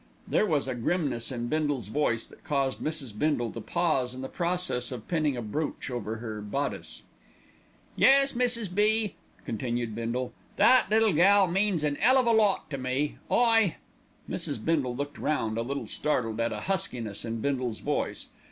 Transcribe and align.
There 0.27 0.47
was 0.47 0.67
a 0.67 0.73
grimness 0.73 1.31
in 1.31 1.45
Bindle's 1.45 1.89
voice 1.89 2.25
that 2.25 2.43
caused 2.43 2.79
Mrs. 2.79 3.15
Bindle 3.15 3.51
to 3.51 3.61
pause 3.61 4.15
in 4.15 4.23
the 4.23 4.27
process 4.29 4.91
of 4.91 5.07
pinning 5.07 5.37
a 5.37 5.43
brooch 5.43 5.91
in 5.91 6.01
her 6.03 6.41
bodice. 6.41 7.03
"Yes, 7.95 8.33
Mrs. 8.33 8.73
B.," 8.73 9.13
continued 9.45 9.93
Bindle, 9.93 10.33
"that 10.55 10.87
little 10.89 11.13
gal 11.13 11.45
means 11.45 11.83
an 11.83 11.97
'ell 11.97 12.17
of 12.17 12.25
a 12.25 12.31
lot 12.31 12.67
to 12.71 12.79
me, 12.79 13.17
I" 13.29 13.75
Mrs. 14.27 14.65
Bindle 14.65 14.95
looked 14.95 15.19
round, 15.19 15.59
a 15.59 15.61
little 15.61 15.85
startled 15.85 16.39
at 16.39 16.51
a 16.51 16.61
huskiness 16.61 17.23
in 17.23 17.39
Bindle's 17.39 17.81
voice. 17.81 18.29